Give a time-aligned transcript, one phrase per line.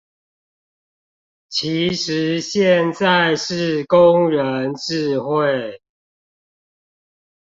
[1.47, 5.79] 其實現在是工人智慧